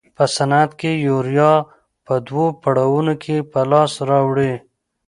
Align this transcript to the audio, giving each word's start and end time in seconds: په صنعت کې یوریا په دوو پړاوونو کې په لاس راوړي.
په 0.17 0.23
صنعت 0.35 0.71
کې 0.79 0.91
یوریا 1.07 1.53
په 2.05 2.13
دوو 2.27 2.45
پړاوونو 2.61 3.13
کې 3.23 3.37
په 3.51 3.59
لاس 3.71 3.93
راوړي. 4.09 4.53